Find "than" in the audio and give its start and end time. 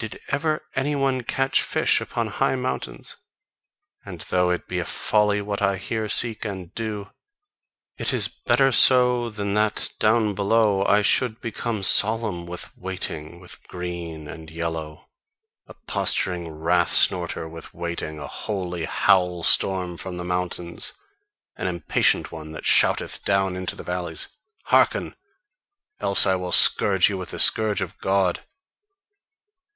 9.28-9.54